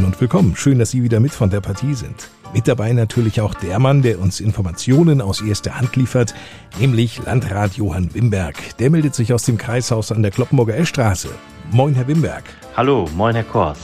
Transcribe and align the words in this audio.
Moin 0.00 0.12
und 0.12 0.20
willkommen. 0.22 0.56
Schön, 0.56 0.78
dass 0.78 0.92
Sie 0.92 1.02
wieder 1.02 1.20
mit 1.20 1.32
von 1.32 1.50
der 1.50 1.60
Partie 1.60 1.92
sind. 1.92 2.30
Mit 2.54 2.66
dabei 2.66 2.94
natürlich 2.94 3.42
auch 3.42 3.52
der 3.52 3.78
Mann, 3.78 4.00
der 4.00 4.18
uns 4.18 4.40
Informationen 4.40 5.20
aus 5.20 5.42
erster 5.42 5.78
Hand 5.78 5.94
liefert, 5.94 6.32
nämlich 6.78 7.22
Landrat 7.26 7.74
Johann 7.74 8.14
Wimberg. 8.14 8.56
Der 8.78 8.88
meldet 8.88 9.14
sich 9.14 9.34
aus 9.34 9.42
dem 9.42 9.58
Kreishaus 9.58 10.10
an 10.10 10.22
der 10.22 10.30
Kloppenburger 10.30 10.74
Eschstraße. 10.74 11.28
Moin, 11.70 11.94
Herr 11.94 12.08
Wimberg. 12.08 12.44
Hallo, 12.74 13.10
moin, 13.14 13.34
Herr 13.34 13.44
Kors. 13.44 13.78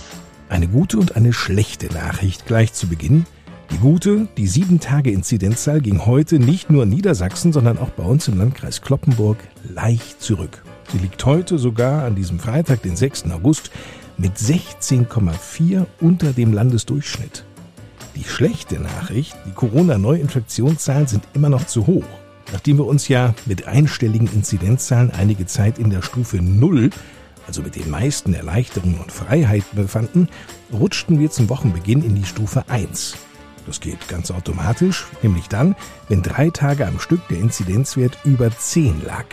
Eine 0.48 0.68
gute 0.68 0.96
und 0.96 1.16
eine 1.16 1.34
schlechte 1.34 1.92
Nachricht 1.92 2.46
gleich 2.46 2.72
zu 2.72 2.86
Beginn. 2.86 3.26
Die 3.70 3.78
gute, 3.78 4.26
die 4.38 4.48
7-Tage-Inzidenzzahl 4.48 5.82
ging 5.82 6.06
heute 6.06 6.38
nicht 6.38 6.70
nur 6.70 6.84
in 6.84 6.88
Niedersachsen, 6.88 7.52
sondern 7.52 7.76
auch 7.76 7.90
bei 7.90 8.04
uns 8.04 8.26
im 8.26 8.38
Landkreis 8.38 8.80
Kloppenburg 8.80 9.36
leicht 9.68 10.22
zurück. 10.22 10.62
Sie 10.90 10.98
liegt 10.98 11.22
heute 11.26 11.58
sogar 11.58 12.04
an 12.04 12.14
diesem 12.14 12.38
Freitag, 12.38 12.80
den 12.80 12.96
6. 12.96 13.24
August, 13.32 13.70
mit 14.18 14.36
16,4 14.36 15.86
unter 16.00 16.32
dem 16.32 16.52
Landesdurchschnitt. 16.52 17.44
Die 18.16 18.24
schlechte 18.24 18.80
Nachricht, 18.80 19.36
die 19.46 19.52
Corona-Neuinfektionszahlen 19.52 21.06
sind 21.06 21.24
immer 21.34 21.50
noch 21.50 21.66
zu 21.66 21.86
hoch. 21.86 22.04
Nachdem 22.52 22.78
wir 22.78 22.86
uns 22.86 23.08
ja 23.08 23.34
mit 23.44 23.66
einstelligen 23.66 24.28
Inzidenzzahlen 24.32 25.10
einige 25.10 25.46
Zeit 25.46 25.78
in 25.78 25.90
der 25.90 26.00
Stufe 26.00 26.38
0, 26.38 26.90
also 27.46 27.60
mit 27.62 27.76
den 27.76 27.90
meisten 27.90 28.32
Erleichterungen 28.32 28.98
und 28.98 29.12
Freiheiten 29.12 29.76
befanden, 29.76 30.28
rutschten 30.72 31.20
wir 31.20 31.30
zum 31.30 31.48
Wochenbeginn 31.50 32.02
in 32.02 32.14
die 32.14 32.24
Stufe 32.24 32.64
1. 32.68 33.16
Das 33.66 33.80
geht 33.80 34.08
ganz 34.08 34.30
automatisch, 34.30 35.06
nämlich 35.22 35.48
dann, 35.48 35.74
wenn 36.08 36.22
drei 36.22 36.50
Tage 36.50 36.86
am 36.86 37.00
Stück 37.00 37.20
der 37.28 37.38
Inzidenzwert 37.38 38.16
über 38.24 38.50
10 38.50 39.04
lag. 39.04 39.26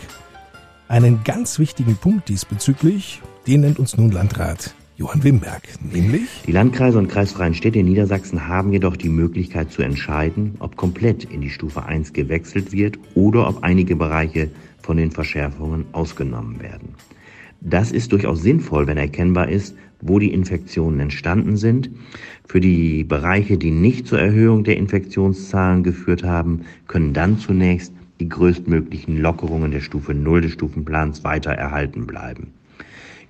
Einen 0.88 1.24
ganz 1.24 1.58
wichtigen 1.58 1.96
Punkt 1.96 2.28
diesbezüglich, 2.28 3.22
den 3.46 3.62
nennt 3.62 3.78
uns 3.78 3.96
nun 3.96 4.10
Landrat 4.10 4.74
Johann 4.96 5.24
Wimberg, 5.24 5.62
nämlich 5.92 6.28
Die 6.46 6.52
Landkreise 6.52 6.98
und 6.98 7.08
kreisfreien 7.08 7.54
Städte 7.54 7.80
in 7.80 7.86
Niedersachsen 7.86 8.46
haben 8.46 8.72
jedoch 8.72 8.96
die 8.96 9.08
Möglichkeit 9.08 9.72
zu 9.72 9.82
entscheiden, 9.82 10.54
ob 10.60 10.76
komplett 10.76 11.24
in 11.24 11.40
die 11.40 11.50
Stufe 11.50 11.84
1 11.84 12.12
gewechselt 12.12 12.70
wird 12.70 13.00
oder 13.16 13.48
ob 13.48 13.64
einige 13.64 13.96
Bereiche 13.96 14.50
von 14.82 14.96
den 14.96 15.10
Verschärfungen 15.10 15.86
ausgenommen 15.90 16.60
werden. 16.60 16.90
Das 17.60 17.90
ist 17.90 18.12
durchaus 18.12 18.42
sinnvoll, 18.42 18.86
wenn 18.86 18.96
erkennbar 18.96 19.48
ist, 19.48 19.74
wo 20.00 20.20
die 20.20 20.32
Infektionen 20.32 21.00
entstanden 21.00 21.56
sind. 21.56 21.90
Für 22.46 22.60
die 22.60 23.02
Bereiche, 23.02 23.58
die 23.58 23.72
nicht 23.72 24.06
zur 24.06 24.20
Erhöhung 24.20 24.62
der 24.62 24.76
Infektionszahlen 24.76 25.82
geführt 25.82 26.22
haben, 26.22 26.66
können 26.86 27.12
dann 27.12 27.40
zunächst 27.40 27.92
die 28.20 28.28
größtmöglichen 28.28 29.20
Lockerungen 29.20 29.72
der 29.72 29.80
Stufe 29.80 30.14
0 30.14 30.42
des 30.42 30.52
Stufenplans 30.52 31.24
weiter 31.24 31.50
erhalten 31.50 32.06
bleiben. 32.06 32.52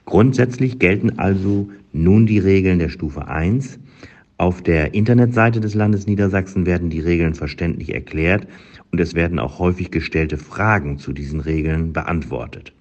Grundsätzlich 0.06 0.78
gelten 0.78 1.18
also 1.18 1.68
nun 1.92 2.26
die 2.26 2.38
Regeln 2.38 2.78
der 2.78 2.90
Stufe 2.90 3.26
1. 3.28 3.78
Auf 4.36 4.62
der 4.62 4.94
Internetseite 4.94 5.60
des 5.60 5.74
Landes 5.74 6.06
Niedersachsen 6.06 6.66
werden 6.66 6.90
die 6.90 7.00
Regeln 7.00 7.34
verständlich 7.34 7.94
erklärt 7.94 8.46
und 8.92 9.00
es 9.00 9.14
werden 9.14 9.38
auch 9.38 9.58
häufig 9.58 9.90
gestellte 9.90 10.36
Fragen 10.36 10.98
zu 10.98 11.12
diesen 11.12 11.40
Regeln 11.40 11.92
beantwortet. 11.92 12.72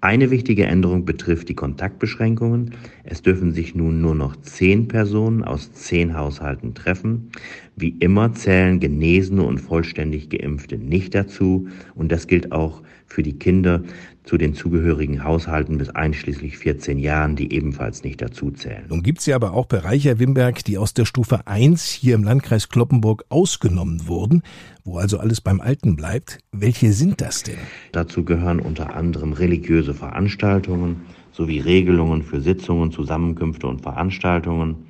Eine 0.00 0.30
wichtige 0.30 0.66
Änderung 0.66 1.04
betrifft 1.04 1.48
die 1.48 1.54
Kontaktbeschränkungen. 1.54 2.72
Es 3.02 3.22
dürfen 3.22 3.52
sich 3.52 3.74
nun 3.74 4.00
nur 4.00 4.14
noch 4.14 4.36
zehn 4.36 4.88
Personen 4.88 5.42
aus 5.42 5.72
zehn 5.72 6.16
Haushalten 6.16 6.74
treffen. 6.74 7.32
Wie 7.76 7.96
immer 7.98 8.32
zählen 8.32 8.78
Genesene 8.78 9.42
und 9.42 9.58
vollständig 9.58 10.28
Geimpfte 10.28 10.78
nicht 10.78 11.14
dazu. 11.14 11.66
Und 11.94 12.12
das 12.12 12.26
gilt 12.26 12.52
auch 12.52 12.82
für 13.06 13.22
die 13.22 13.38
Kinder 13.38 13.82
zu 14.26 14.36
den 14.36 14.54
zugehörigen 14.54 15.22
Haushalten 15.22 15.78
bis 15.78 15.88
einschließlich 15.88 16.58
14 16.58 16.98
Jahren, 16.98 17.36
die 17.36 17.52
ebenfalls 17.52 18.02
nicht 18.02 18.20
dazu 18.20 18.50
zählen. 18.50 18.84
Nun 18.88 19.04
gibt 19.04 19.20
es 19.20 19.26
ja 19.26 19.36
aber 19.36 19.54
auch 19.54 19.66
Bereiche, 19.66 20.10
Herr 20.10 20.18
Wimberg, 20.18 20.64
die 20.64 20.78
aus 20.78 20.94
der 20.94 21.04
Stufe 21.04 21.46
1 21.46 21.84
hier 21.84 22.16
im 22.16 22.24
Landkreis 22.24 22.68
Kloppenburg 22.68 23.24
ausgenommen 23.28 24.08
wurden, 24.08 24.42
wo 24.84 24.98
also 24.98 25.18
alles 25.18 25.40
beim 25.40 25.60
Alten 25.60 25.94
bleibt. 25.94 26.40
Welche 26.50 26.92
sind 26.92 27.20
das 27.20 27.44
denn? 27.44 27.58
Dazu 27.92 28.24
gehören 28.24 28.58
unter 28.58 28.96
anderem 28.96 29.32
religiöse 29.32 29.94
Veranstaltungen 29.94 31.02
sowie 31.30 31.60
Regelungen 31.60 32.22
für 32.22 32.40
Sitzungen, 32.40 32.90
Zusammenkünfte 32.90 33.68
und 33.68 33.82
Veranstaltungen. 33.82 34.86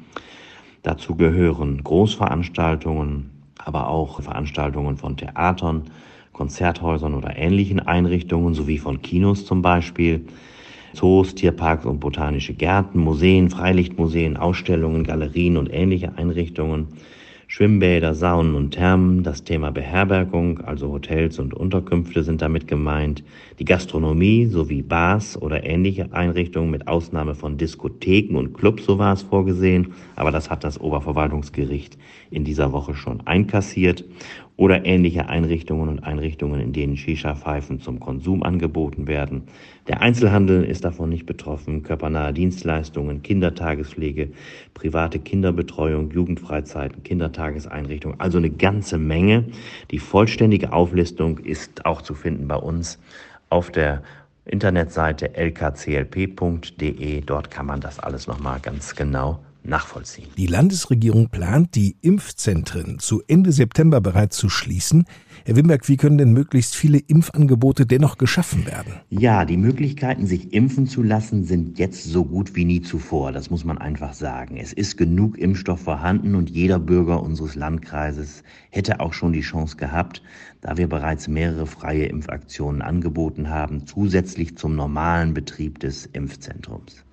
Dazu 0.82 1.14
gehören 1.14 1.84
Großveranstaltungen, 1.84 3.30
aber 3.58 3.88
auch 3.88 4.22
Veranstaltungen 4.22 4.96
von 4.96 5.18
Theatern, 5.18 5.90
Konzerthäusern 6.36 7.14
oder 7.14 7.34
ähnlichen 7.36 7.80
Einrichtungen 7.80 8.52
sowie 8.52 8.76
von 8.76 9.00
Kinos 9.00 9.46
zum 9.46 9.62
Beispiel, 9.62 10.26
Zoos, 10.92 11.34
Tierparks 11.34 11.86
und 11.86 11.98
botanische 11.98 12.52
Gärten, 12.52 13.00
Museen, 13.00 13.48
Freilichtmuseen, 13.48 14.36
Ausstellungen, 14.36 15.04
Galerien 15.04 15.56
und 15.56 15.72
ähnliche 15.72 16.16
Einrichtungen, 16.18 16.88
Schwimmbäder, 17.48 18.14
Saunen 18.14 18.54
und 18.54 18.72
Thermen, 18.72 19.22
das 19.22 19.44
Thema 19.44 19.70
Beherbergung, 19.70 20.60
also 20.60 20.92
Hotels 20.92 21.38
und 21.38 21.54
Unterkünfte 21.54 22.22
sind 22.24 22.42
damit 22.42 22.66
gemeint, 22.66 23.22
die 23.58 23.64
Gastronomie 23.64 24.46
sowie 24.46 24.82
Bars 24.82 25.40
oder 25.40 25.64
ähnliche 25.64 26.12
Einrichtungen 26.12 26.70
mit 26.70 26.88
Ausnahme 26.88 27.34
von 27.34 27.56
Diskotheken 27.56 28.36
und 28.36 28.52
Clubs, 28.52 28.84
so 28.84 28.98
war 28.98 29.12
es 29.12 29.22
vorgesehen, 29.22 29.94
aber 30.16 30.32
das 30.32 30.50
hat 30.50 30.64
das 30.64 30.80
Oberverwaltungsgericht 30.80 31.96
in 32.30 32.44
dieser 32.44 32.72
Woche 32.72 32.94
schon 32.94 33.24
einkassiert 33.26 34.04
oder 34.56 34.86
ähnliche 34.86 35.28
Einrichtungen 35.28 35.88
und 35.88 36.00
Einrichtungen, 36.00 36.60
in 36.60 36.72
denen 36.72 36.96
Shisha-Pfeifen 36.96 37.80
zum 37.80 38.00
Konsum 38.00 38.42
angeboten 38.42 39.06
werden. 39.06 39.42
Der 39.86 40.00
Einzelhandel 40.00 40.64
ist 40.64 40.84
davon 40.84 41.10
nicht 41.10 41.26
betroffen, 41.26 41.82
körpernahe 41.82 42.32
Dienstleistungen, 42.32 43.22
Kindertagespflege, 43.22 44.30
private 44.72 45.18
Kinderbetreuung, 45.18 46.10
Jugendfreizeiten, 46.10 47.02
Kindertageseinrichtungen, 47.02 48.18
also 48.18 48.38
eine 48.38 48.50
ganze 48.50 48.96
Menge. 48.96 49.44
Die 49.90 49.98
vollständige 49.98 50.72
Auflistung 50.72 51.38
ist 51.38 51.84
auch 51.84 52.00
zu 52.00 52.14
finden 52.14 52.48
bei 52.48 52.56
uns 52.56 52.98
auf 53.50 53.70
der 53.70 54.02
Internetseite 54.46 55.34
lkclp.de. 55.36 57.20
Dort 57.20 57.50
kann 57.50 57.66
man 57.66 57.80
das 57.80 57.98
alles 57.98 58.26
nochmal 58.26 58.60
ganz 58.60 58.94
genau 58.94 59.40
nachvollziehen. 59.68 60.28
Die 60.36 60.46
Landesregierung 60.46 61.28
plant, 61.28 61.74
die 61.74 61.96
Impfzentren 62.00 62.98
zu 62.98 63.22
Ende 63.26 63.52
September 63.52 64.00
bereits 64.00 64.36
zu 64.36 64.48
schließen. 64.48 65.04
Herr 65.44 65.56
Wimberg, 65.56 65.88
wie 65.88 65.96
können 65.96 66.18
denn 66.18 66.32
möglichst 66.32 66.74
viele 66.74 66.98
Impfangebote 66.98 67.86
dennoch 67.86 68.18
geschaffen 68.18 68.66
werden? 68.66 68.94
Ja, 69.10 69.44
die 69.44 69.56
Möglichkeiten, 69.56 70.26
sich 70.26 70.52
impfen 70.52 70.86
zu 70.88 71.02
lassen, 71.02 71.44
sind 71.44 71.78
jetzt 71.78 72.04
so 72.04 72.24
gut 72.24 72.56
wie 72.56 72.64
nie 72.64 72.82
zuvor. 72.82 73.30
Das 73.32 73.50
muss 73.50 73.64
man 73.64 73.78
einfach 73.78 74.12
sagen. 74.12 74.56
Es 74.56 74.72
ist 74.72 74.96
genug 74.96 75.38
Impfstoff 75.38 75.80
vorhanden 75.80 76.34
und 76.34 76.50
jeder 76.50 76.80
Bürger 76.80 77.22
unseres 77.22 77.54
Landkreises 77.54 78.42
hätte 78.70 79.00
auch 79.00 79.12
schon 79.12 79.32
die 79.32 79.40
Chance 79.40 79.76
gehabt, 79.76 80.20
da 80.60 80.76
wir 80.76 80.88
bereits 80.88 81.28
mehrere 81.28 81.66
freie 81.66 82.06
Impfaktionen 82.06 82.82
angeboten 82.82 83.48
haben, 83.48 83.86
zusätzlich 83.86 84.56
zum 84.56 84.74
normalen 84.74 85.32
Betrieb 85.32 85.78
des 85.78 86.06
Impfzentrums. 86.06 87.05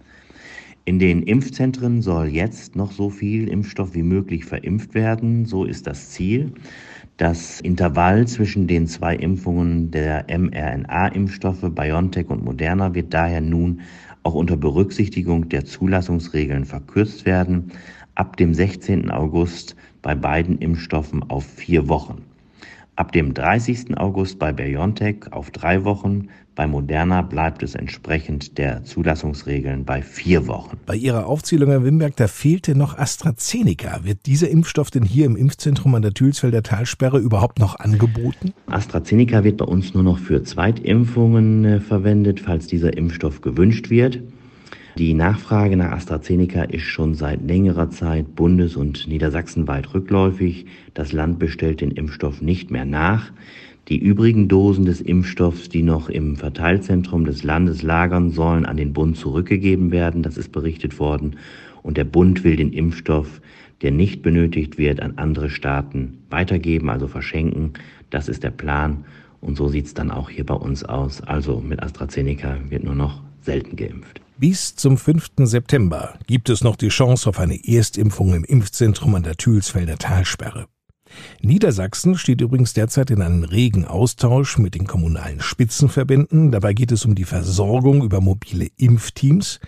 In 0.85 0.99
den 0.99 1.23
Impfzentren 1.23 2.01
soll 2.01 2.27
jetzt 2.27 2.75
noch 2.75 2.91
so 2.91 3.09
viel 3.09 3.47
Impfstoff 3.47 3.95
wie 3.95 4.03
möglich 4.03 4.43
verimpft 4.43 4.93
werden. 4.93 5.45
So 5.45 5.63
ist 5.63 5.87
das 5.87 6.09
Ziel. 6.09 6.51
Das 7.15 7.61
Intervall 7.61 8.27
zwischen 8.27 8.67
den 8.67 8.87
zwei 8.87 9.15
Impfungen 9.15 9.91
der 9.91 10.25
mRNA-Impfstoffe 10.27 11.69
BioNTech 11.73 12.29
und 12.29 12.43
Moderna 12.43 12.93
wird 12.93 13.13
daher 13.13 13.39
nun 13.39 13.79
auch 14.23 14.33
unter 14.33 14.57
Berücksichtigung 14.57 15.47
der 15.47 15.63
Zulassungsregeln 15.63 16.65
verkürzt 16.65 17.25
werden. 17.25 17.71
Ab 18.15 18.35
dem 18.35 18.53
16. 18.53 19.09
August 19.09 19.77
bei 20.01 20.15
beiden 20.15 20.57
Impfstoffen 20.57 21.23
auf 21.29 21.45
vier 21.45 21.87
Wochen. 21.87 22.23
Ab 22.95 23.11
dem 23.11 23.33
30. 23.33 23.97
August 23.97 24.37
bei 24.37 24.53
BioNTech 24.53 25.31
auf 25.31 25.49
drei 25.49 25.83
Wochen, 25.83 26.27
bei 26.53 26.67
Moderna 26.67 27.23
bleibt 27.23 27.63
es 27.63 27.73
entsprechend 27.73 28.59
der 28.59 28.83
Zulassungsregeln 28.83 29.83
bei 29.83 30.03
vier 30.03 30.45
Wochen. 30.45 30.77
Bei 30.85 30.95
Ihrer 30.95 31.25
Aufzählung, 31.25 31.71
Herr 31.71 31.83
Wimberg, 31.83 32.15
da 32.15 32.27
fehlte 32.27 32.77
noch 32.77 32.95
AstraZeneca. 32.95 34.03
Wird 34.03 34.27
dieser 34.27 34.49
Impfstoff 34.49 34.91
denn 34.91 35.01
hier 35.01 35.25
im 35.25 35.35
Impfzentrum 35.35 35.95
an 35.95 36.03
der 36.03 36.13
Thülsfelder 36.13 36.61
Talsperre 36.61 37.17
überhaupt 37.17 37.57
noch 37.57 37.79
angeboten? 37.79 38.53
AstraZeneca 38.67 39.43
wird 39.43 39.57
bei 39.57 39.65
uns 39.65 39.95
nur 39.95 40.03
noch 40.03 40.19
für 40.19 40.43
Zweitimpfungen 40.43 41.65
äh, 41.65 41.79
verwendet, 41.79 42.39
falls 42.39 42.67
dieser 42.67 42.95
Impfstoff 42.95 43.41
gewünscht 43.41 43.89
wird. 43.89 44.21
Die 44.95 45.15
Nachfrage 45.15 45.75
nach 45.75 45.91
AstraZeneca 45.91 46.65
ist 46.65 46.83
schon 46.83 47.15
seit 47.15 47.41
längerer 47.41 47.89
Zeit 47.89 48.35
bundes- 48.35 48.75
und 48.75 49.07
niedersachsenweit 49.07 49.91
rückläufig. 49.91 50.67
Das 50.93 51.11
Land 51.11 51.39
bestellt 51.39 51.81
den 51.81 51.89
Impfstoff 51.89 52.43
nicht 52.43 52.69
mehr 52.69 52.85
nach. 52.85 53.31
Die 53.87 53.97
übrigen 53.97 54.47
Dosen 54.47 54.85
des 54.85 55.01
Impfstoffs, 55.01 55.67
die 55.67 55.81
noch 55.81 56.09
im 56.09 56.35
Verteilzentrum 56.35 57.25
des 57.25 57.43
Landes 57.43 57.81
lagern, 57.81 58.29
sollen 58.29 58.67
an 58.67 58.77
den 58.77 58.93
Bund 58.93 59.17
zurückgegeben 59.17 59.89
werden. 59.89 60.21
Das 60.21 60.37
ist 60.37 60.51
berichtet 60.51 60.99
worden. 60.99 61.37
Und 61.81 61.97
der 61.97 62.05
Bund 62.05 62.43
will 62.43 62.55
den 62.55 62.71
Impfstoff, 62.71 63.41
der 63.81 63.89
nicht 63.89 64.21
benötigt 64.21 64.77
wird, 64.77 65.01
an 65.01 65.13
andere 65.15 65.49
Staaten 65.49 66.19
weitergeben, 66.29 66.91
also 66.91 67.07
verschenken. 67.07 67.73
Das 68.11 68.29
ist 68.29 68.43
der 68.43 68.51
Plan. 68.51 69.05
Und 69.41 69.57
so 69.57 69.69
sieht 69.69 69.87
es 69.87 69.95
dann 69.95 70.11
auch 70.11 70.29
hier 70.29 70.45
bei 70.45 70.53
uns 70.53 70.83
aus. 70.83 71.21
Also 71.21 71.61
mit 71.61 71.81
AstraZeneca 71.81 72.57
wird 72.69 72.83
nur 72.83 72.95
noch 72.95 73.23
selten 73.43 73.75
geimpft. 73.75 74.21
Bis 74.37 74.75
zum 74.75 74.97
5. 74.97 75.31
September 75.43 76.17
gibt 76.27 76.49
es 76.49 76.63
noch 76.63 76.75
die 76.75 76.89
Chance 76.89 77.29
auf 77.29 77.39
eine 77.39 77.59
Erstimpfung 77.67 78.33
im 78.33 78.43
Impfzentrum 78.43 79.15
an 79.15 79.23
der 79.23 79.35
Thülsfelder 79.35 79.97
Talsperre. 79.97 80.67
Niedersachsen 81.41 82.17
steht 82.17 82.41
übrigens 82.41 82.73
derzeit 82.73 83.11
in 83.11 83.21
einem 83.21 83.43
regen 83.43 83.85
Austausch 83.85 84.57
mit 84.57 84.75
den 84.75 84.87
kommunalen 84.87 85.41
Spitzenverbänden. 85.41 86.51
Dabei 86.51 86.73
geht 86.73 86.91
es 86.91 87.05
um 87.05 87.15
die 87.15 87.25
Versorgung 87.25 88.03
über 88.03 88.21
mobile 88.21 88.67
Impfteams. 88.77 89.59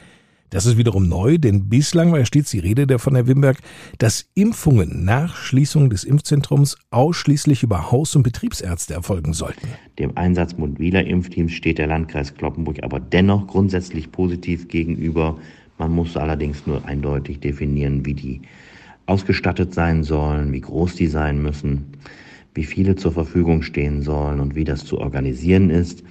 Das 0.52 0.66
ist 0.66 0.78
wiederum 0.78 1.10
neu, 1.10 1.38
denn 1.38 1.70
bislang 1.70 2.12
war 2.12 2.24
stets 2.26 2.52
die 2.52 2.60
Rede 2.60 2.86
der 2.86 3.00
von 3.00 3.16
der 3.16 3.28
Wimberg, 3.28 3.58
dass 3.98 4.30
Impfungen 4.36 5.04
nach 5.04 5.36
Schließung 5.36 5.90
des 5.90 6.04
Impfzentrums 6.04 6.78
ausschließlich 6.92 7.64
über 7.64 7.92
Haus- 7.92 8.16
und 8.16 8.24
Betriebsärzte 8.24 8.94
erfolgen 8.94 9.34
sollten. 9.34 9.68
Dem 9.98 10.16
Einsatz 10.16 10.56
mobiler 10.58 11.06
Impfteams 11.06 11.52
steht 11.52 11.80
der 11.80 11.88
Landkreis 11.88 12.34
Kloppenburg 12.36 12.84
aber 12.84 13.00
dennoch 13.00 13.48
grundsätzlich 13.48 14.12
positiv 14.12 14.68
gegenüber. 14.68 15.38
Man 15.78 15.92
muss 15.92 16.16
allerdings 16.16 16.68
nur 16.68 16.86
eindeutig 16.86 17.40
definieren, 17.40 18.06
wie 18.06 18.14
die 18.14 18.42
ausgestattet 19.08 19.74
sein 19.74 20.04
sollen, 20.04 20.52
wie 20.54 20.62
groß 20.62 20.96
die 20.96 21.08
sein 21.08 21.42
müssen, 21.42 21.86
wie 22.54 22.64
viele 22.64 22.96
zur 22.96 23.12
Verfügung 23.12 23.62
stehen 23.62 24.02
sollen 24.02 24.40
und 24.40 24.56
wie 24.56 24.64
das 24.64 24.86
zu 24.86 25.00
organisieren 25.00 25.70
ist. 25.70 26.04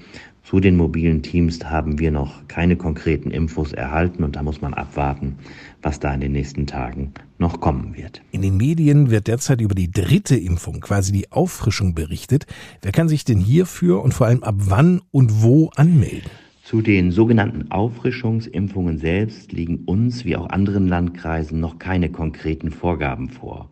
Zu 0.44 0.60
den 0.60 0.76
mobilen 0.76 1.22
Teams 1.22 1.64
haben 1.64 1.98
wir 1.98 2.10
noch 2.10 2.46
keine 2.48 2.76
konkreten 2.76 3.30
Infos 3.30 3.72
erhalten 3.72 4.22
und 4.24 4.36
da 4.36 4.42
muss 4.42 4.60
man 4.60 4.74
abwarten, 4.74 5.38
was 5.80 6.00
da 6.00 6.12
in 6.12 6.20
den 6.20 6.32
nächsten 6.32 6.66
Tagen 6.66 7.14
noch 7.38 7.60
kommen 7.60 7.96
wird. 7.96 8.20
In 8.30 8.42
den 8.42 8.58
Medien 8.58 9.10
wird 9.10 9.26
derzeit 9.26 9.62
über 9.62 9.74
die 9.74 9.90
dritte 9.90 10.36
Impfung, 10.36 10.80
quasi 10.80 11.12
die 11.12 11.32
Auffrischung 11.32 11.94
berichtet. 11.94 12.44
Wer 12.82 12.92
kann 12.92 13.08
sich 13.08 13.24
denn 13.24 13.38
hierfür 13.38 14.02
und 14.02 14.12
vor 14.12 14.26
allem 14.26 14.42
ab 14.42 14.56
wann 14.58 15.00
und 15.10 15.42
wo 15.42 15.70
anmelden? 15.76 16.30
Zu 16.62 16.82
den 16.82 17.10
sogenannten 17.10 17.70
Auffrischungsimpfungen 17.70 18.98
selbst 18.98 19.50
liegen 19.50 19.84
uns 19.86 20.26
wie 20.26 20.36
auch 20.36 20.50
anderen 20.50 20.88
Landkreisen 20.88 21.58
noch 21.58 21.78
keine 21.78 22.10
konkreten 22.10 22.70
Vorgaben 22.70 23.30
vor. 23.30 23.70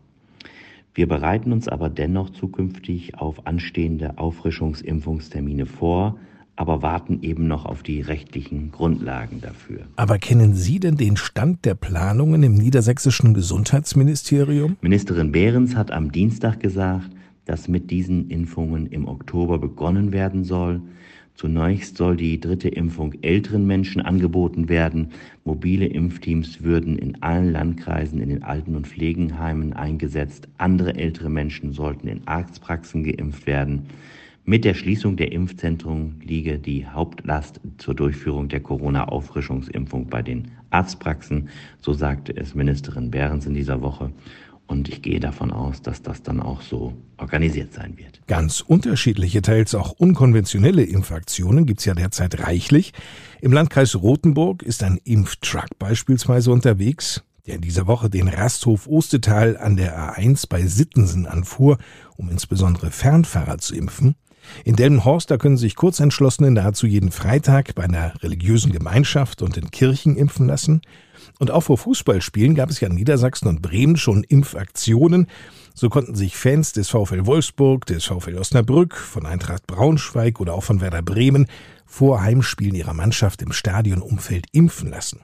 Wir 0.95 1.07
bereiten 1.07 1.51
uns 1.51 1.67
aber 1.67 1.89
dennoch 1.89 2.31
zukünftig 2.31 3.15
auf 3.15 3.45
anstehende 3.45 4.17
Auffrischungsimpfungstermine 4.17 5.67
vor, 5.67 6.17
aber 6.55 6.81
warten 6.81 7.19
eben 7.21 7.47
noch 7.47 7.65
auf 7.65 7.83
die 7.83 8.01
rechtlichen 8.01 8.71
Grundlagen 8.71 9.41
dafür. 9.41 9.81
Aber 9.95 10.17
kennen 10.19 10.53
Sie 10.53 10.79
denn 10.79 10.97
den 10.97 11.17
Stand 11.17 11.65
der 11.65 11.75
Planungen 11.75 12.43
im 12.43 12.53
niedersächsischen 12.53 13.33
Gesundheitsministerium? 13.33 14.77
Ministerin 14.81 15.31
Behrens 15.31 15.75
hat 15.75 15.91
am 15.91 16.11
Dienstag 16.11 16.59
gesagt, 16.59 17.09
dass 17.45 17.67
mit 17.67 17.91
diesen 17.91 18.29
Impfungen 18.29 18.87
im 18.87 19.07
Oktober 19.07 19.57
begonnen 19.57 20.11
werden 20.11 20.43
soll. 20.43 20.81
Zunächst 21.35 21.97
soll 21.97 22.15
die 22.15 22.39
dritte 22.39 22.69
Impfung 22.69 23.15
älteren 23.23 23.65
Menschen 23.65 24.01
angeboten 24.01 24.69
werden. 24.69 25.09
Mobile 25.43 25.87
Impfteams 25.87 26.61
würden 26.61 26.97
in 26.99 27.23
allen 27.23 27.51
Landkreisen 27.51 28.21
in 28.21 28.29
den 28.29 28.43
Alten- 28.43 28.75
und 28.75 28.85
Pflegenheimen 28.85 29.73
eingesetzt. 29.73 30.47
Andere 30.59 30.95
ältere 30.95 31.29
Menschen 31.29 31.73
sollten 31.73 32.07
in 32.07 32.27
Arztpraxen 32.27 33.03
geimpft 33.03 33.47
werden. 33.47 33.87
Mit 34.45 34.65
der 34.65 34.73
Schließung 34.73 35.15
der 35.15 35.31
Impfzentren 35.31 36.19
liege 36.21 36.59
die 36.59 36.85
Hauptlast 36.85 37.61
zur 37.77 37.95
Durchführung 37.95 38.49
der 38.49 38.59
Corona-Auffrischungsimpfung 38.59 40.07
bei 40.07 40.21
den 40.21 40.51
Arztpraxen, 40.69 41.47
so 41.79 41.93
sagte 41.93 42.35
es 42.35 42.53
Ministerin 42.53 43.09
Behrens 43.09 43.45
in 43.45 43.53
dieser 43.53 43.81
Woche. 43.81 44.11
Und 44.67 44.89
ich 44.89 45.01
gehe 45.01 45.21
davon 45.21 45.51
aus, 45.51 45.81
dass 45.81 46.01
das 46.01 46.23
dann 46.23 46.41
auch 46.41 46.61
so 46.61 46.93
organisiert 47.17 47.71
sein 47.71 47.97
wird. 47.97 48.19
Ganz 48.27 48.59
unterschiedliche, 48.59 49.41
teils 49.41 49.75
auch 49.75 49.91
unkonventionelle 49.91 50.83
Impfaktionen 50.83 51.65
gibt's 51.65 51.85
ja 51.85 51.93
derzeit 51.93 52.41
reichlich. 52.41 52.91
Im 53.39 53.53
Landkreis 53.53 53.95
Rothenburg 53.95 54.61
ist 54.61 54.83
ein 54.83 54.99
Impftruck 55.05 55.69
beispielsweise 55.79 56.51
unterwegs, 56.51 57.23
der 57.45 57.55
in 57.55 57.61
dieser 57.61 57.87
Woche 57.87 58.09
den 58.09 58.27
Rasthof 58.27 58.87
Ostetal 58.87 59.57
an 59.57 59.75
der 59.75 59.97
A1 59.97 60.47
bei 60.49 60.65
Sittensen 60.65 61.27
anfuhr, 61.27 61.77
um 62.17 62.29
insbesondere 62.29 62.89
Fernfahrer 62.89 63.57
zu 63.57 63.75
impfen. 63.75 64.15
In 64.65 64.75
Delmenhorst, 64.75 65.29
da 65.31 65.37
können 65.37 65.57
sich 65.57 65.75
Kurzentschlossene 65.75 66.51
nahezu 66.51 66.87
jeden 66.87 67.11
Freitag 67.11 67.75
bei 67.75 67.83
einer 67.83 68.13
religiösen 68.21 68.71
Gemeinschaft 68.71 69.41
und 69.41 69.57
in 69.57 69.71
Kirchen 69.71 70.15
impfen 70.15 70.47
lassen. 70.47 70.81
Und 71.39 71.51
auch 71.51 71.61
vor 71.61 71.77
Fußballspielen 71.77 72.55
gab 72.55 72.69
es 72.69 72.79
ja 72.79 72.87
in 72.87 72.95
Niedersachsen 72.95 73.47
und 73.47 73.61
Bremen 73.61 73.97
schon 73.97 74.23
Impfaktionen. 74.23 75.27
So 75.73 75.89
konnten 75.89 76.15
sich 76.15 76.37
Fans 76.37 76.73
des 76.73 76.89
VfL 76.89 77.25
Wolfsburg, 77.25 77.85
des 77.85 78.05
VfL 78.05 78.37
Osnabrück, 78.37 78.95
von 78.95 79.25
Eintracht 79.25 79.65
Braunschweig 79.67 80.39
oder 80.39 80.53
auch 80.53 80.63
von 80.63 80.81
Werder 80.81 81.01
Bremen 81.01 81.47
vor 81.85 82.21
Heimspielen 82.21 82.75
ihrer 82.75 82.93
Mannschaft 82.93 83.41
im 83.41 83.51
Stadionumfeld 83.51 84.47
impfen 84.51 84.89
lassen. 84.89 85.21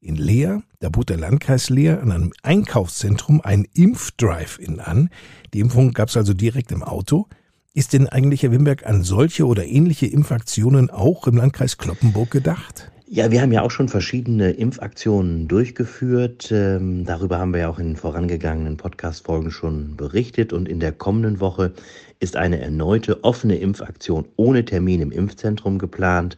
In 0.00 0.16
Leer, 0.16 0.62
da 0.80 0.88
bot 0.88 1.10
der 1.10 1.16
Landkreis 1.16 1.70
Leer 1.70 2.02
an 2.02 2.10
einem 2.10 2.32
Einkaufszentrum 2.42 3.40
einen 3.40 3.66
Impfdrive-In 3.72 4.80
an. 4.80 5.10
Die 5.54 5.60
Impfung 5.60 5.92
gab 5.92 6.08
es 6.08 6.16
also 6.16 6.34
direkt 6.34 6.72
im 6.72 6.82
Auto. 6.82 7.28
Ist 7.74 7.94
denn 7.94 8.06
eigentlich, 8.06 8.42
Herr 8.42 8.52
Wimberg, 8.52 8.84
an 8.84 9.02
solche 9.02 9.46
oder 9.46 9.64
ähnliche 9.64 10.04
Impfaktionen 10.04 10.90
auch 10.90 11.26
im 11.26 11.38
Landkreis 11.38 11.78
Kloppenburg 11.78 12.30
gedacht? 12.30 12.92
Ja, 13.06 13.30
wir 13.30 13.40
haben 13.40 13.50
ja 13.50 13.62
auch 13.62 13.70
schon 13.70 13.88
verschiedene 13.88 14.50
Impfaktionen 14.50 15.48
durchgeführt. 15.48 16.50
Ähm, 16.52 17.06
darüber 17.06 17.38
haben 17.38 17.54
wir 17.54 17.60
ja 17.60 17.68
auch 17.70 17.78
in 17.78 17.96
vorangegangenen 17.96 18.76
Podcast-Folgen 18.76 19.50
schon 19.50 19.96
berichtet. 19.96 20.52
Und 20.52 20.68
in 20.68 20.80
der 20.80 20.92
kommenden 20.92 21.40
Woche 21.40 21.72
ist 22.20 22.36
eine 22.36 22.60
erneute 22.60 23.24
offene 23.24 23.56
Impfaktion 23.56 24.26
ohne 24.36 24.66
Termin 24.66 25.00
im 25.00 25.10
Impfzentrum 25.10 25.78
geplant. 25.78 26.36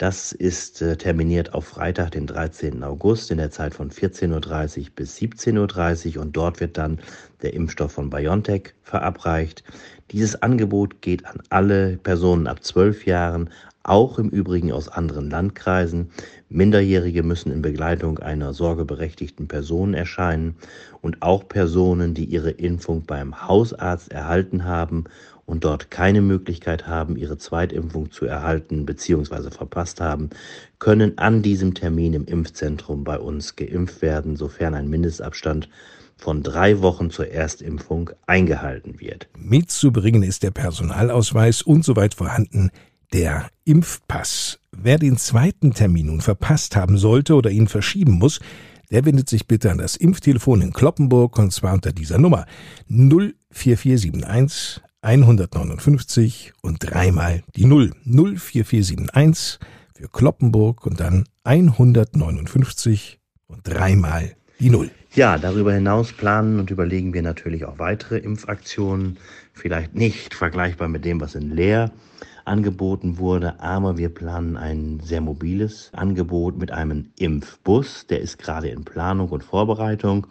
Das 0.00 0.32
ist 0.32 0.80
äh, 0.80 0.96
terminiert 0.96 1.52
auf 1.52 1.66
Freitag, 1.66 2.12
den 2.12 2.26
13. 2.26 2.82
August 2.82 3.30
in 3.30 3.36
der 3.36 3.50
Zeit 3.50 3.74
von 3.74 3.90
14.30 3.90 4.78
Uhr 4.78 4.86
bis 4.96 5.18
17.30 5.18 6.16
Uhr 6.16 6.22
und 6.22 6.34
dort 6.34 6.58
wird 6.58 6.78
dann 6.78 6.98
der 7.42 7.52
Impfstoff 7.52 7.92
von 7.92 8.08
BioNTech 8.08 8.72
verabreicht. 8.82 9.62
Dieses 10.10 10.40
Angebot 10.40 11.02
geht 11.02 11.26
an 11.26 11.42
alle 11.50 11.98
Personen 11.98 12.46
ab 12.46 12.64
12 12.64 13.04
Jahren, 13.04 13.50
auch 13.82 14.18
im 14.18 14.28
Übrigen 14.28 14.72
aus 14.72 14.88
anderen 14.88 15.30
Landkreisen. 15.30 16.10
Minderjährige 16.48 17.22
müssen 17.22 17.52
in 17.52 17.62
Begleitung 17.62 18.18
einer 18.18 18.52
sorgeberechtigten 18.52 19.48
Person 19.48 19.94
erscheinen 19.94 20.56
und 21.00 21.22
auch 21.22 21.48
Personen, 21.48 22.14
die 22.14 22.24
ihre 22.24 22.50
Impfung 22.50 23.04
beim 23.04 23.46
Hausarzt 23.46 24.12
erhalten 24.12 24.64
haben 24.64 25.04
und 25.46 25.64
dort 25.64 25.90
keine 25.90 26.20
Möglichkeit 26.20 26.86
haben, 26.86 27.16
ihre 27.16 27.38
Zweitimpfung 27.38 28.10
zu 28.10 28.24
erhalten 28.24 28.86
bzw. 28.86 29.50
verpasst 29.50 30.00
haben, 30.00 30.30
können 30.78 31.18
an 31.18 31.42
diesem 31.42 31.74
Termin 31.74 32.14
im 32.14 32.24
Impfzentrum 32.24 33.02
bei 33.02 33.18
uns 33.18 33.56
geimpft 33.56 34.02
werden, 34.02 34.36
sofern 34.36 34.74
ein 34.74 34.88
Mindestabstand 34.88 35.68
von 36.16 36.42
drei 36.42 36.82
Wochen 36.82 37.10
zur 37.10 37.28
Erstimpfung 37.28 38.10
eingehalten 38.26 39.00
wird. 39.00 39.28
Mitzubringen 39.36 40.22
ist 40.22 40.42
der 40.42 40.50
Personalausweis 40.50 41.62
und 41.62 41.84
soweit 41.84 42.14
vorhanden 42.14 42.70
der 43.12 43.48
Impfpass. 43.64 44.58
Wer 44.72 44.98
den 44.98 45.16
zweiten 45.16 45.72
Termin 45.72 46.06
nun 46.06 46.20
verpasst 46.20 46.76
haben 46.76 46.96
sollte 46.96 47.34
oder 47.34 47.50
ihn 47.50 47.68
verschieben 47.68 48.12
muss, 48.12 48.40
der 48.90 49.04
wendet 49.04 49.28
sich 49.28 49.46
bitte 49.46 49.70
an 49.70 49.78
das 49.78 49.96
Impftelefon 49.96 50.62
in 50.62 50.72
Kloppenburg 50.72 51.38
und 51.38 51.52
zwar 51.52 51.74
unter 51.74 51.92
dieser 51.92 52.18
Nummer 52.18 52.46
04471 52.88 54.82
159 55.02 56.52
und 56.62 56.78
dreimal 56.80 57.42
die 57.56 57.64
0 57.64 57.92
04471 58.04 59.58
für 59.94 60.08
Kloppenburg 60.08 60.86
und 60.86 61.00
dann 61.00 61.24
159 61.44 63.18
und 63.46 63.60
dreimal 63.64 64.34
die 64.58 64.70
0. 64.70 64.90
Ja, 65.14 65.38
darüber 65.38 65.72
hinaus 65.72 66.12
planen 66.12 66.60
und 66.60 66.70
überlegen 66.70 67.14
wir 67.14 67.22
natürlich 67.22 67.64
auch 67.64 67.78
weitere 67.78 68.18
Impfaktionen. 68.18 69.16
Vielleicht 69.52 69.94
nicht 69.94 70.34
vergleichbar 70.34 70.88
mit 70.88 71.04
dem, 71.04 71.20
was 71.20 71.34
in 71.34 71.50
Leer 71.50 71.90
angeboten 72.44 73.18
wurde, 73.18 73.60
aber 73.60 73.96
wir 73.98 74.08
planen 74.08 74.56
ein 74.56 75.00
sehr 75.00 75.20
mobiles 75.20 75.90
Angebot 75.92 76.56
mit 76.56 76.72
einem 76.72 77.10
Impfbus. 77.18 78.06
Der 78.06 78.20
ist 78.20 78.38
gerade 78.38 78.68
in 78.68 78.84
Planung 78.84 79.28
und 79.28 79.44
Vorbereitung 79.44 80.26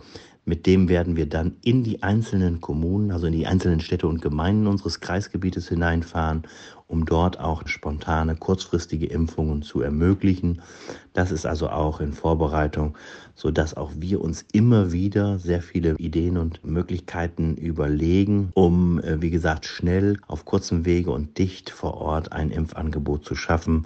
Mit 0.49 0.65
dem 0.65 0.89
werden 0.89 1.15
wir 1.15 1.29
dann 1.29 1.57
in 1.63 1.83
die 1.83 2.01
einzelnen 2.01 2.59
Kommunen, 2.59 3.11
also 3.11 3.27
in 3.27 3.33
die 3.33 3.45
einzelnen 3.45 3.81
Städte 3.81 4.07
und 4.07 4.19
Gemeinden 4.19 4.65
unseres 4.65 4.99
Kreisgebietes 4.99 5.69
hineinfahren, 5.69 6.41
um 6.87 7.05
dort 7.05 7.39
auch 7.39 7.67
spontane, 7.67 8.35
kurzfristige 8.35 9.05
Impfungen 9.05 9.61
zu 9.61 9.81
ermöglichen. 9.81 10.63
Das 11.13 11.29
ist 11.29 11.45
also 11.45 11.69
auch 11.69 11.99
in 11.99 12.13
Vorbereitung, 12.13 12.97
sodass 13.35 13.77
auch 13.77 13.91
wir 13.97 14.21
uns 14.21 14.43
immer 14.51 14.91
wieder 14.91 15.37
sehr 15.37 15.61
viele 15.61 15.93
Ideen 15.97 16.35
und 16.35 16.65
Möglichkeiten 16.65 17.53
überlegen, 17.53 18.49
um, 18.55 18.99
äh, 19.01 19.21
wie 19.21 19.29
gesagt, 19.29 19.67
schnell 19.67 20.17
auf 20.25 20.45
kurzem 20.45 20.83
Wege 20.83 21.11
und 21.11 21.37
dicht 21.37 21.69
vor 21.69 21.93
Ort 21.93 22.31
ein 22.31 22.49
Impfangebot 22.49 23.23
zu 23.23 23.35
schaffen, 23.35 23.85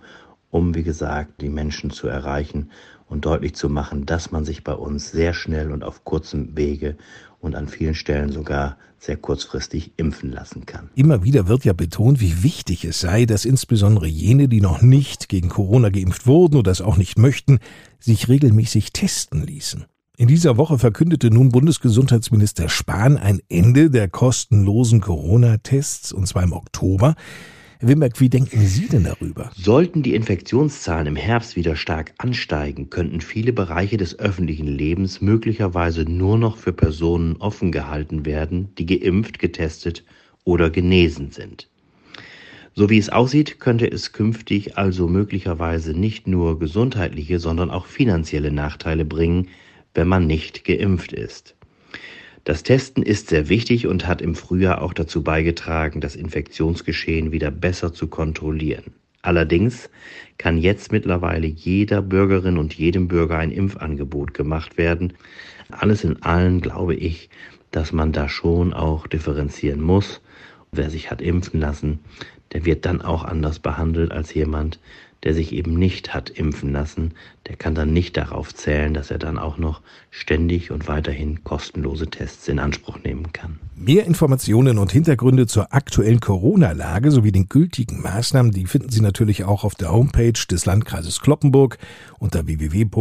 um, 0.53 0.75
wie 0.75 0.83
gesagt, 0.83 1.41
die 1.41 1.49
Menschen 1.49 1.89
zu 1.89 2.07
erreichen 2.07 2.69
und 3.07 3.25
deutlich 3.25 3.55
zu 3.55 3.69
machen, 3.69 4.05
dass 4.05 4.31
man 4.31 4.45
sich 4.45 4.63
bei 4.63 4.73
uns 4.73 5.11
sehr 5.11 5.33
schnell 5.33 5.71
und 5.71 5.83
auf 5.83 6.03
kurzem 6.03 6.55
Wege 6.55 6.95
und 7.39 7.55
an 7.55 7.67
vielen 7.67 7.95
Stellen 7.95 8.31
sogar 8.31 8.77
sehr 8.99 9.17
kurzfristig 9.17 9.93
impfen 9.97 10.31
lassen 10.31 10.65
kann. 10.67 10.89
Immer 10.93 11.23
wieder 11.23 11.47
wird 11.47 11.65
ja 11.65 11.73
betont, 11.73 12.21
wie 12.21 12.43
wichtig 12.43 12.85
es 12.85 12.99
sei, 12.99 13.25
dass 13.25 13.45
insbesondere 13.45 14.05
jene, 14.05 14.47
die 14.47 14.61
noch 14.61 14.81
nicht 14.81 15.27
gegen 15.27 15.49
Corona 15.49 15.89
geimpft 15.89 16.27
wurden 16.27 16.55
oder 16.55 16.71
es 16.71 16.81
auch 16.81 16.97
nicht 16.97 17.17
möchten, 17.17 17.59
sich 17.99 18.29
regelmäßig 18.29 18.93
testen 18.93 19.43
ließen. 19.45 19.85
In 20.17 20.27
dieser 20.27 20.57
Woche 20.57 20.77
verkündete 20.77 21.31
nun 21.31 21.49
Bundesgesundheitsminister 21.49 22.69
Spahn 22.69 23.17
ein 23.17 23.41
Ende 23.49 23.89
der 23.89 24.07
kostenlosen 24.07 25.01
Corona-Tests, 25.01 26.11
und 26.11 26.27
zwar 26.27 26.43
im 26.43 26.53
Oktober. 26.53 27.15
Herr 27.83 27.89
Wimberg, 27.89 28.21
wie 28.21 28.29
denken 28.29 28.61
Sie 28.61 28.87
denn 28.87 29.03
darüber? 29.03 29.51
Sollten 29.57 30.03
die 30.03 30.15
Infektionszahlen 30.15 31.05
im 31.05 31.15
Herbst 31.17 31.57
wieder 31.57 31.75
stark 31.75 32.13
ansteigen, 32.17 32.89
könnten 32.89 33.19
viele 33.19 33.51
Bereiche 33.51 33.97
des 33.97 34.17
öffentlichen 34.19 34.67
Lebens 34.67 35.19
möglicherweise 35.19 36.03
nur 36.03 36.37
noch 36.37 36.55
für 36.55 36.71
Personen 36.71 37.35
offen 37.41 37.73
gehalten 37.73 38.25
werden, 38.25 38.69
die 38.77 38.85
geimpft, 38.85 39.37
getestet 39.37 40.05
oder 40.45 40.69
genesen 40.69 41.31
sind. 41.31 41.67
So 42.73 42.89
wie 42.89 42.97
es 42.97 43.09
aussieht, 43.09 43.59
könnte 43.59 43.91
es 43.91 44.13
künftig 44.13 44.77
also 44.77 45.09
möglicherweise 45.09 45.91
nicht 45.91 46.25
nur 46.25 46.59
gesundheitliche, 46.59 47.37
sondern 47.37 47.69
auch 47.69 47.87
finanzielle 47.87 48.53
Nachteile 48.53 49.03
bringen, 49.03 49.49
wenn 49.93 50.07
man 50.07 50.25
nicht 50.25 50.63
geimpft 50.63 51.11
ist. 51.11 51.53
Das 52.43 52.63
Testen 52.63 53.03
ist 53.03 53.29
sehr 53.29 53.47
wichtig 53.47 53.87
und 53.87 54.05
hat 54.05 54.21
im 54.21 54.35
Frühjahr 54.35 54.81
auch 54.81 54.93
dazu 54.93 55.23
beigetragen, 55.23 56.01
das 56.01 56.15
Infektionsgeschehen 56.17 57.31
wieder 57.31 57.51
besser 57.51 57.93
zu 57.93 58.07
kontrollieren. 58.07 58.93
Allerdings 59.21 59.89
kann 60.37 60.57
jetzt 60.57 60.91
mittlerweile 60.91 61.47
jeder 61.47 62.01
Bürgerin 62.01 62.57
und 62.57 62.73
jedem 62.73 63.07
Bürger 63.07 63.37
ein 63.37 63.51
Impfangebot 63.51 64.33
gemacht 64.33 64.77
werden. 64.77 65.13
Alles 65.71 66.03
in 66.03 66.21
allem 66.23 66.59
glaube 66.59 66.95
ich, 66.95 67.29
dass 67.71 67.93
man 67.93 68.11
da 68.11 68.27
schon 68.27 68.73
auch 68.73 69.07
differenzieren 69.07 69.81
muss. 69.81 70.19
Wer 70.73 70.89
sich 70.89 71.09
hat 71.09 71.21
impfen 71.21 71.61
lassen, 71.61 71.99
der 72.51 72.65
wird 72.65 72.85
dann 72.85 73.01
auch 73.01 73.23
anders 73.23 73.59
behandelt 73.59 74.11
als 74.11 74.33
jemand, 74.33 74.79
der 75.23 75.33
sich 75.33 75.53
eben 75.53 75.73
nicht 75.75 76.13
hat 76.13 76.29
impfen 76.29 76.71
lassen, 76.71 77.13
der 77.47 77.55
kann 77.55 77.75
dann 77.75 77.93
nicht 77.93 78.17
darauf 78.17 78.53
zählen, 78.53 78.93
dass 78.93 79.09
er 79.11 79.19
dann 79.19 79.37
auch 79.37 79.57
noch 79.57 79.81
ständig 80.11 80.71
und 80.71 80.87
weiterhin 80.87 81.43
kostenlose 81.43 82.07
Tests 82.07 82.47
in 82.47 82.59
Anspruch 82.59 82.99
nehmen 83.03 83.31
kann. 83.33 83.59
Mehr 83.75 84.05
Informationen 84.05 84.77
und 84.77 84.91
Hintergründe 84.91 85.47
zur 85.47 85.73
aktuellen 85.73 86.19
Corona-Lage 86.19 87.11
sowie 87.11 87.31
den 87.31 87.47
gültigen 87.49 88.01
Maßnahmen, 88.01 88.51
die 88.51 88.65
finden 88.65 88.89
Sie 88.89 89.01
natürlich 89.01 89.43
auch 89.45 89.63
auf 89.63 89.75
der 89.75 89.91
Homepage 89.91 90.33
des 90.49 90.65
Landkreises 90.65 91.21
Kloppenburg 91.21 91.77
unter 92.19 92.45
www.lkclp.de. 92.45 92.93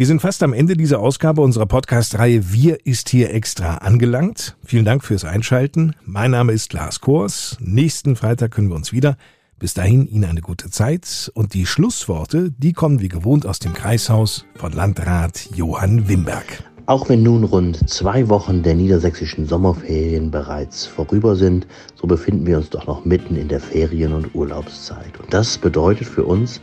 Wir 0.00 0.06
sind 0.06 0.22
fast 0.22 0.42
am 0.42 0.54
Ende 0.54 0.78
dieser 0.78 1.00
Ausgabe 1.00 1.42
unserer 1.42 1.66
Podcast-Reihe 1.66 2.54
Wir 2.54 2.86
ist 2.86 3.10
hier 3.10 3.34
extra 3.34 3.74
angelangt. 3.74 4.56
Vielen 4.64 4.86
Dank 4.86 5.04
fürs 5.04 5.26
Einschalten. 5.26 5.94
Mein 6.06 6.30
Name 6.30 6.52
ist 6.52 6.72
Lars 6.72 7.02
Kors. 7.02 7.58
Nächsten 7.60 8.16
Freitag 8.16 8.52
können 8.52 8.70
wir 8.70 8.76
uns 8.76 8.94
wieder. 8.94 9.18
Bis 9.58 9.74
dahin 9.74 10.06
Ihnen 10.06 10.24
eine 10.24 10.40
gute 10.40 10.70
Zeit 10.70 11.30
und 11.34 11.52
die 11.52 11.66
Schlussworte, 11.66 12.50
die 12.50 12.72
kommen 12.72 13.02
wie 13.02 13.10
gewohnt 13.10 13.44
aus 13.44 13.58
dem 13.58 13.74
Kreishaus 13.74 14.46
von 14.54 14.72
Landrat 14.72 15.50
Johann 15.54 16.08
Wimberg. 16.08 16.46
Auch 16.86 17.10
wenn 17.10 17.22
nun 17.22 17.44
rund 17.44 17.90
zwei 17.90 18.30
Wochen 18.30 18.62
der 18.62 18.76
niedersächsischen 18.76 19.46
Sommerferien 19.46 20.30
bereits 20.30 20.86
vorüber 20.86 21.36
sind, 21.36 21.66
so 21.94 22.06
befinden 22.06 22.46
wir 22.46 22.56
uns 22.56 22.70
doch 22.70 22.86
noch 22.86 23.04
mitten 23.04 23.36
in 23.36 23.48
der 23.48 23.60
Ferien- 23.60 24.14
und 24.14 24.34
Urlaubszeit. 24.34 25.20
Und 25.20 25.34
das 25.34 25.58
bedeutet 25.58 26.08
für 26.08 26.24
uns, 26.24 26.62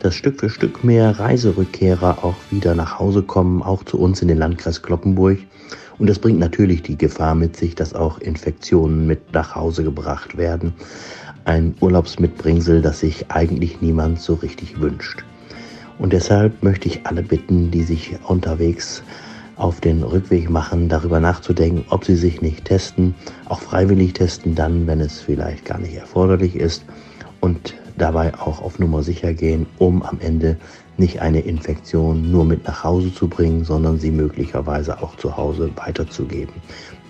dass 0.00 0.14
Stück 0.14 0.40
für 0.40 0.50
Stück 0.50 0.82
mehr 0.82 1.18
Reiserückkehrer 1.18 2.24
auch 2.24 2.34
wieder 2.50 2.74
nach 2.74 2.98
Hause 2.98 3.22
kommen, 3.22 3.62
auch 3.62 3.84
zu 3.84 3.98
uns 3.98 4.20
in 4.22 4.28
den 4.28 4.38
Landkreis 4.38 4.82
Kloppenburg. 4.82 5.38
Und 5.98 6.08
das 6.08 6.18
bringt 6.18 6.38
natürlich 6.38 6.82
die 6.82 6.96
Gefahr 6.96 7.34
mit 7.34 7.56
sich, 7.56 7.74
dass 7.74 7.94
auch 7.94 8.18
Infektionen 8.18 9.06
mit 9.06 9.32
nach 9.32 9.54
Hause 9.54 9.84
gebracht 9.84 10.38
werden. 10.38 10.72
Ein 11.44 11.74
Urlaubsmitbringsel, 11.80 12.80
das 12.80 13.00
sich 13.00 13.30
eigentlich 13.30 13.82
niemand 13.82 14.20
so 14.20 14.34
richtig 14.34 14.80
wünscht. 14.80 15.24
Und 15.98 16.14
deshalb 16.14 16.62
möchte 16.62 16.88
ich 16.88 17.06
alle 17.06 17.22
bitten, 17.22 17.70
die 17.70 17.82
sich 17.82 18.16
unterwegs 18.26 19.02
auf 19.56 19.82
den 19.82 20.02
Rückweg 20.02 20.48
machen, 20.48 20.88
darüber 20.88 21.20
nachzudenken, 21.20 21.84
ob 21.90 22.06
sie 22.06 22.16
sich 22.16 22.40
nicht 22.40 22.64
testen, 22.64 23.14
auch 23.46 23.60
freiwillig 23.60 24.14
testen, 24.14 24.54
dann, 24.54 24.86
wenn 24.86 25.00
es 25.00 25.20
vielleicht 25.20 25.66
gar 25.66 25.78
nicht 25.78 25.94
erforderlich 25.94 26.56
ist. 26.56 26.82
Und 27.40 27.74
dabei 28.00 28.34
auch 28.34 28.60
auf 28.60 28.78
Nummer 28.78 29.02
sicher 29.02 29.34
gehen, 29.34 29.66
um 29.78 30.02
am 30.02 30.18
Ende 30.20 30.56
nicht 30.96 31.20
eine 31.20 31.40
Infektion 31.40 32.30
nur 32.30 32.44
mit 32.44 32.66
nach 32.66 32.84
Hause 32.84 33.12
zu 33.12 33.28
bringen, 33.28 33.64
sondern 33.64 33.98
sie 33.98 34.10
möglicherweise 34.10 35.02
auch 35.02 35.16
zu 35.16 35.36
Hause 35.36 35.70
weiterzugeben. 35.76 36.54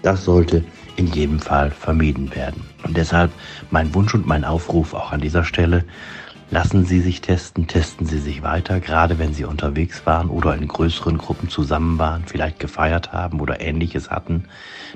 Das 0.03 0.25
sollte 0.25 0.65
in 0.97 1.07
jedem 1.09 1.39
Fall 1.39 1.71
vermieden 1.71 2.35
werden. 2.35 2.63
Und 2.85 2.97
deshalb 2.97 3.31
mein 3.71 3.95
Wunsch 3.95 4.15
und 4.15 4.27
mein 4.27 4.45
Aufruf 4.45 4.95
auch 4.95 5.13
an 5.13 5.21
dieser 5.21 5.45
Stelle, 5.45 5.85
Lassen 6.53 6.85
Sie 6.85 7.01
sich 7.01 7.21
testen, 7.21 7.69
testen 7.69 8.07
Sie 8.07 8.19
sich 8.19 8.43
weiter, 8.43 8.81
gerade 8.81 9.21
wenn 9.21 9.33
Sie 9.33 9.45
unterwegs 9.45 10.05
waren 10.05 10.29
oder 10.29 10.57
in 10.57 10.67
größeren 10.67 11.17
Gruppen 11.17 11.49
zusammen 11.49 11.97
waren, 12.01 12.25
vielleicht 12.27 12.59
gefeiert 12.59 13.13
haben 13.13 13.41
oder 13.41 13.61
ähnliches 13.61 14.11
hatten. 14.11 14.47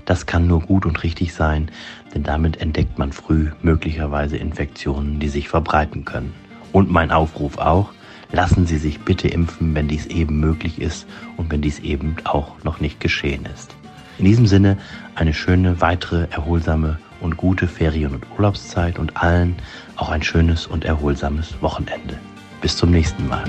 Das 0.05 0.27
kann 0.27 0.49
nur 0.49 0.63
gut 0.63 0.85
und 0.85 1.05
richtig 1.05 1.33
sein, 1.33 1.71
denn 2.13 2.25
damit 2.25 2.57
entdeckt 2.57 2.99
man 2.99 3.13
früh 3.13 3.53
möglicherweise 3.63 4.37
Infektionen, 4.37 5.21
die 5.21 5.29
sich 5.29 5.49
verbreiten 5.49 6.05
können. 6.05 6.35
Und 6.73 6.91
mein 6.91 7.13
Aufruf 7.13 7.59
auch, 7.59 7.93
lassen 8.33 8.67
Sie 8.67 8.79
sich 8.79 9.03
bitte 9.03 9.29
impfen, 9.29 9.77
wenn 9.77 9.87
dies 9.87 10.07
eben 10.07 10.41
möglich 10.41 10.81
ist 10.81 11.07
und 11.37 11.53
wenn 11.53 11.63
dies 11.63 11.79
eben 11.79 12.17
auch 12.25 12.65
noch 12.65 12.81
nicht 12.81 12.99
geschehen 12.99 13.47
ist. 13.55 13.77
In 14.19 14.25
diesem 14.25 14.47
Sinne 14.47 14.79
eine 15.15 15.35
schöne, 15.35 15.81
weitere, 15.81 16.29
erholsame 16.31 16.99
und 17.21 17.37
gute 17.37 17.67
Ferien- 17.67 18.15
und 18.15 18.25
Urlaubszeit 18.37 18.99
und 18.99 19.17
allen 19.17 19.57
auch 19.97 20.11
ein 20.11 20.23
schönes 20.23 20.67
und 20.67 20.85
erholsames 20.85 21.61
Wochenende. 21.61 22.19
Bis 22.61 22.77
zum 22.77 22.91
nächsten 22.91 23.27
Mal. 23.29 23.45